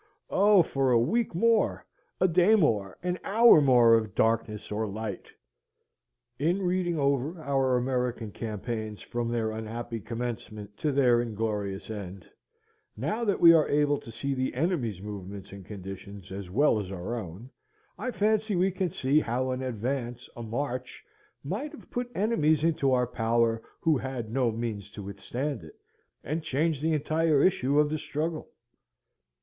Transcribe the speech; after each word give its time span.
Oh, 0.31 0.63
for 0.63 0.89
a 0.91 0.99
week 0.99 1.35
more! 1.35 1.85
a 2.19 2.27
day 2.27 2.55
more, 2.55 2.97
an 3.03 3.19
hour 3.23 3.61
more 3.61 3.93
of 3.93 4.15
darkness 4.15 4.71
or 4.71 4.87
light! 4.87 5.27
In 6.39 6.63
reading 6.63 6.97
over 6.97 7.39
our 7.39 7.77
American 7.77 8.31
campaigns 8.31 9.03
from 9.03 9.29
their 9.29 9.51
unhappy 9.51 9.99
commencement 9.99 10.75
to 10.77 10.91
their 10.91 11.21
inglorious 11.21 11.91
end, 11.91 12.27
now 12.97 13.23
that 13.25 13.39
we 13.39 13.53
are 13.53 13.69
able 13.69 13.99
to 13.99 14.11
see 14.11 14.33
the 14.33 14.55
enemy's 14.55 15.03
movements 15.03 15.51
and 15.51 15.63
conditions 15.63 16.31
as 16.31 16.49
well 16.49 16.79
as 16.79 16.91
our 16.91 17.13
own, 17.13 17.51
I 17.95 18.09
fancy 18.09 18.55
we 18.55 18.71
can 18.71 18.89
see 18.89 19.19
how 19.19 19.51
an 19.51 19.61
advance, 19.61 20.27
a 20.35 20.41
march, 20.41 21.05
might 21.43 21.73
have 21.73 21.91
put 21.91 22.09
enemies 22.15 22.63
into 22.63 22.91
our 22.91 23.05
power 23.05 23.61
who 23.81 23.99
had 23.99 24.31
no 24.31 24.49
means 24.51 24.89
to 24.93 25.03
withstand 25.03 25.61
it, 25.63 25.75
and 26.23 26.41
changed 26.41 26.81
the 26.81 26.93
entire 26.93 27.43
issue 27.43 27.77
of 27.79 27.91
the 27.91 27.99
struggle. 27.99 28.49